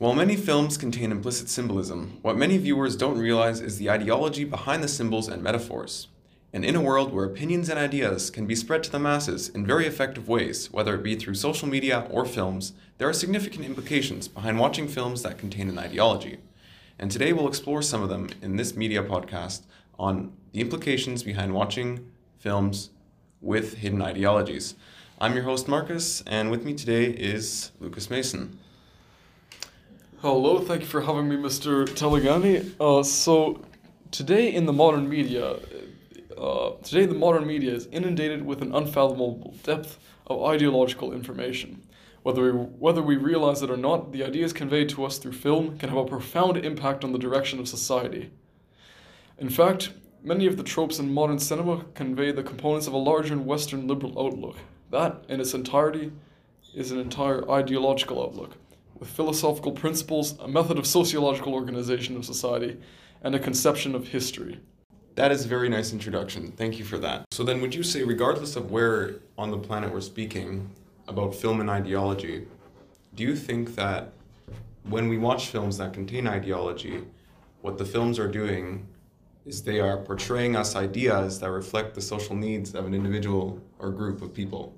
[0.00, 4.82] While many films contain implicit symbolism, what many viewers don't realize is the ideology behind
[4.82, 6.08] the symbols and metaphors.
[6.54, 9.66] And in a world where opinions and ideas can be spread to the masses in
[9.66, 14.26] very effective ways, whether it be through social media or films, there are significant implications
[14.26, 16.38] behind watching films that contain an ideology.
[16.98, 19.64] And today we'll explore some of them in this media podcast
[19.98, 22.88] on the implications behind watching films
[23.42, 24.76] with hidden ideologies.
[25.20, 28.58] I'm your host, Marcus, and with me today is Lucas Mason.
[30.22, 31.86] Hello, thank you for having me, Mr.
[31.86, 32.74] Taleghani.
[32.78, 33.62] Uh, so,
[34.10, 35.56] today in the modern media,
[36.36, 41.80] uh, today the modern media is inundated with an unfathomable depth of ideological information.
[42.22, 45.78] Whether we, whether we realize it or not, the ideas conveyed to us through film
[45.78, 48.30] can have a profound impact on the direction of society.
[49.38, 53.38] In fact, many of the tropes in modern cinema convey the components of a larger
[53.38, 54.58] Western liberal outlook.
[54.90, 56.12] That, in its entirety,
[56.74, 58.58] is an entire ideological outlook,
[59.00, 62.78] with philosophical principles, a method of sociological organization of society,
[63.22, 64.60] and a conception of history.
[65.16, 66.52] That is a very nice introduction.
[66.52, 67.24] Thank you for that.
[67.32, 70.70] So then would you say regardless of where on the planet we're speaking
[71.08, 72.46] about film and ideology,
[73.14, 74.12] do you think that
[74.84, 77.02] when we watch films that contain ideology,
[77.62, 78.86] what the films are doing
[79.46, 83.90] is they are portraying us ideas that reflect the social needs of an individual or
[83.90, 84.74] group of people?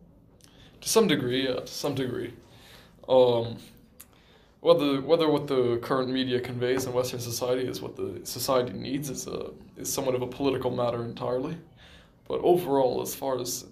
[0.81, 2.33] To some degree, yeah, to some degree.
[3.09, 3.59] Um,
[4.62, 9.10] whether whether what the current media conveys in Western society is what the society needs
[9.10, 11.56] is a is somewhat of a political matter entirely.
[12.28, 13.66] But overall, as far as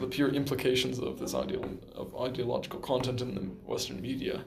[0.00, 4.42] the, pure implications of this ideal of ideological content in the Western media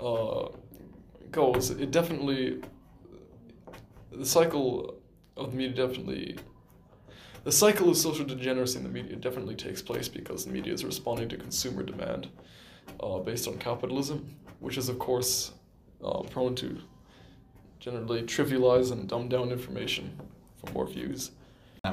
[0.00, 0.48] uh,
[1.32, 2.62] goes, it definitely
[4.12, 5.00] the cycle
[5.36, 6.38] of the media definitely
[7.42, 10.84] the cycle of social degeneracy in the media definitely takes place because the media is
[10.84, 12.28] responding to consumer demand
[13.00, 15.52] uh, based on capitalism which is, of course,
[16.04, 16.78] uh, prone to
[17.80, 20.18] generally trivialize and dumb down information
[20.56, 21.30] for more views.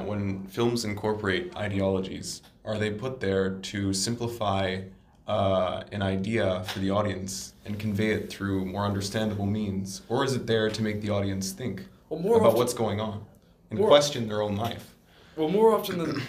[0.04, 4.82] When films incorporate ideologies, are they put there to simplify
[5.26, 10.02] uh, an idea for the audience and convey it through more understandable means?
[10.10, 13.24] Or is it there to make the audience think well, about often, what's going on
[13.70, 14.94] and question their own life?
[15.34, 16.22] Well, more often than,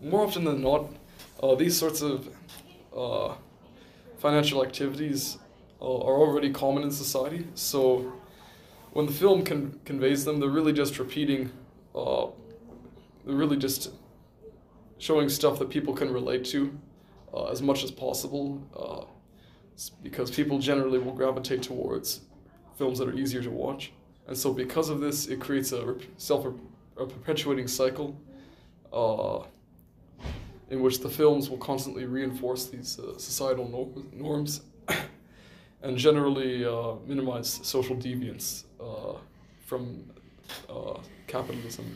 [0.00, 0.86] more often than not,
[1.42, 2.28] uh, these sorts of
[2.96, 3.34] uh,
[4.24, 5.36] financial activities
[5.82, 7.46] are already common in society.
[7.54, 8.10] So
[8.94, 11.50] when the film con- conveys them, they're really just repeating,
[11.94, 12.28] uh,
[13.26, 13.90] they're really just
[14.96, 16.60] showing stuff that people can relate to
[17.34, 19.04] uh, as much as possible uh,
[20.02, 22.22] because people generally will gravitate towards
[22.78, 23.92] films that are easier to watch.
[24.26, 26.46] And so because of this, it creates a self
[26.96, 28.18] a perpetuating cycle
[28.90, 29.40] uh,
[30.74, 34.62] in which the films will constantly reinforce these uh, societal no- norms
[35.82, 39.14] and generally uh, minimize social deviance uh,
[39.64, 40.04] from
[40.68, 40.98] uh,
[41.28, 41.86] capitalism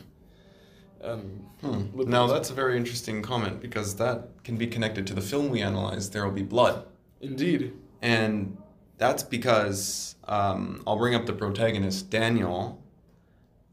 [1.01, 2.09] and hmm.
[2.09, 5.61] Now that's a very interesting comment because that can be connected to the film we
[5.61, 6.85] analyzed, There Will Be Blood.
[7.21, 7.73] Indeed.
[8.01, 8.57] And
[8.97, 12.83] that's because um, I'll bring up the protagonist, Daniel.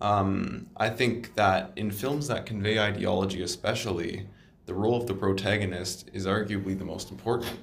[0.01, 4.29] Um, I think that in films that convey ideology, especially,
[4.67, 7.59] the role of the protagonist is arguably the most important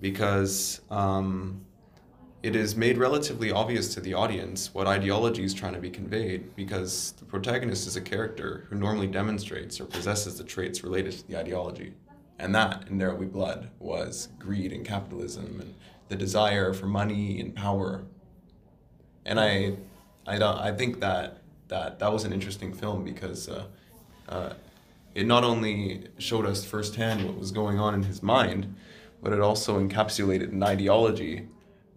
[0.00, 1.64] because um,
[2.42, 6.54] it is made relatively obvious to the audience what ideology is trying to be conveyed
[6.54, 11.26] because the protagonist is a character who normally demonstrates or possesses the traits related to
[11.26, 11.94] the ideology.
[12.38, 15.74] And that, in There Will Be Blood, was greed and capitalism and
[16.08, 18.04] the desire for money and power.
[19.24, 19.76] And I,
[20.26, 20.36] I,
[20.68, 21.38] I think that,
[21.68, 23.64] that that was an interesting film because uh,
[24.28, 24.52] uh,
[25.16, 28.74] it not only showed us firsthand what was going on in his mind,
[29.22, 31.48] but it also encapsulated an ideology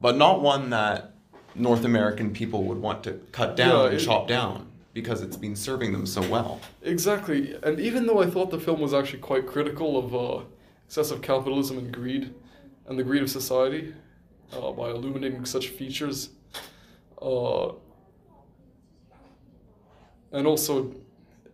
[0.02, 1.14] but not one that
[1.56, 5.38] North American people would want to cut down yeah, and it, chop down because it's
[5.38, 6.60] been serving them so well.
[6.82, 7.58] Exactly.
[7.64, 10.44] And even though I thought the film was actually quite critical of uh,
[10.86, 12.34] excessive capitalism and greed
[12.88, 13.94] and the greed of society
[14.54, 16.30] uh, by illuminating such features,
[17.22, 17.70] uh,
[20.32, 20.96] and also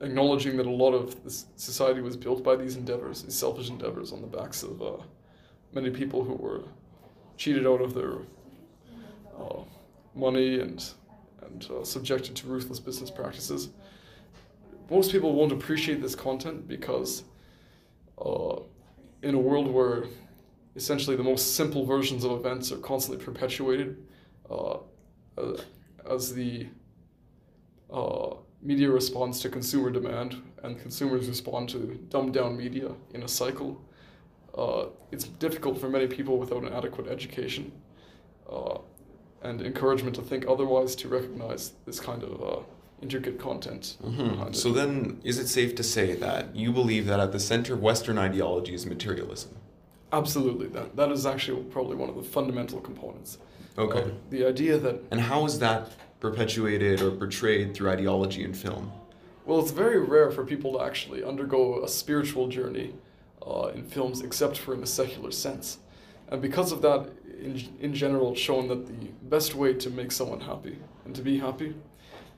[0.01, 4.11] acknowledging that a lot of this society was built by these endeavors, these selfish endeavors
[4.11, 4.97] on the backs of uh,
[5.73, 6.63] many people who were
[7.37, 8.17] cheated out of their
[9.39, 9.61] uh,
[10.13, 10.93] money and
[11.41, 13.69] and uh, subjected to ruthless business practices.
[14.89, 17.23] Most people won't appreciate this content because
[18.17, 18.57] uh,
[19.21, 20.05] in a world where
[20.75, 24.05] essentially the most simple versions of events are constantly perpetuated
[24.49, 24.77] uh,
[26.09, 26.67] as the
[27.91, 31.77] uh, media responds to consumer demand and consumers respond to
[32.09, 33.79] dumbed down media in a cycle.
[34.57, 37.71] Uh, it's difficult for many people without an adequate education
[38.51, 38.77] uh,
[39.43, 42.61] and encouragement to think otherwise to recognize this kind of uh,
[43.01, 43.97] intricate content.
[44.01, 44.55] hmm it.
[44.55, 47.81] So then, is it safe to say that you believe that at the center of
[47.81, 49.51] Western ideology is materialism?
[50.11, 53.37] Absolutely, that that is actually probably one of the fundamental components.
[53.77, 54.03] Okay.
[54.03, 58.91] Uh, the idea that And how is that perpetuated or portrayed through ideology and film?
[59.45, 62.93] well, it's very rare for people to actually undergo a spiritual journey
[63.45, 65.77] uh, in films, except for in a secular sense,
[66.29, 67.07] and because of that,
[67.39, 71.21] in in general, it's shown that the best way to make someone happy and to
[71.21, 71.75] be happy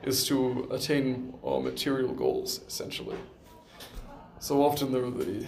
[0.04, 3.18] is to attain uh, material goals, essentially.
[4.40, 5.46] So often there are the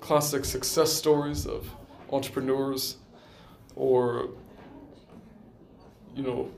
[0.00, 1.66] classic success stories of
[2.12, 2.96] entrepreneurs
[3.74, 4.28] or
[6.14, 6.50] you know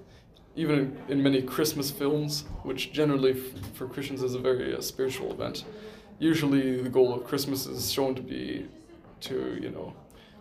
[0.57, 4.81] even in, in many christmas films which generally f- for christians is a very uh,
[4.81, 5.65] spiritual event
[6.19, 8.67] usually the goal of christmas is shown to be
[9.21, 9.93] to you know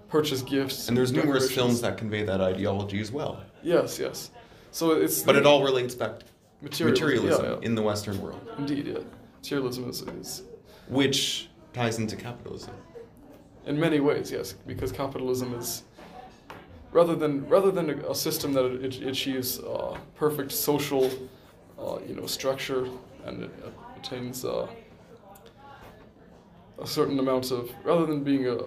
[0.08, 3.44] purchase gifts And there's numerous films that convey that ideology as well.
[3.64, 4.32] yes yes
[4.72, 6.26] so it's But it all relates back to
[6.62, 7.68] materialism, materialism yeah, yeah.
[7.68, 9.00] in the Western world, indeed yeah
[9.42, 10.44] materialism is, is
[10.88, 12.74] which ties into capitalism.
[13.66, 15.84] in many ways yes because capitalism is
[16.96, 18.66] rather than rather than a, a system that
[19.12, 21.06] achieves uh, perfect social
[21.78, 22.88] uh, you know structure
[23.26, 23.52] and it
[23.98, 24.66] attains uh,
[26.82, 28.58] a certain amount of rather than being a,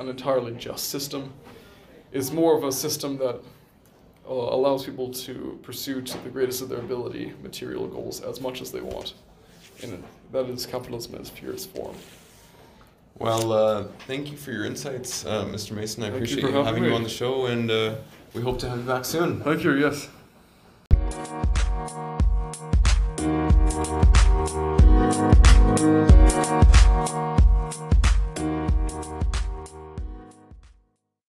[0.00, 1.30] an entirely just system
[2.12, 3.36] is more of a system that
[4.26, 8.62] uh, allows people to pursue to the greatest of their ability material goals as much
[8.62, 9.12] as they want.
[9.82, 10.02] And
[10.32, 11.94] that is capitalism in its purest form
[13.18, 15.72] Well, uh, thank you for your insights, uh, Mr.
[15.72, 16.02] Mason.
[16.02, 17.96] I Thank appreciate you having having you on the show, and uh,
[18.34, 19.40] we hope to have you back soon.
[19.40, 20.08] thank you yes